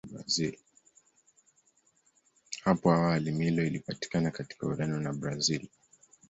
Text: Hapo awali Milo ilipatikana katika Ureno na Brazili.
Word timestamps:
Hapo 2.63 2.91
awali 2.91 3.31
Milo 3.31 3.63
ilipatikana 3.63 4.31
katika 4.31 4.67
Ureno 4.67 4.99
na 4.99 5.13
Brazili. 5.13 5.71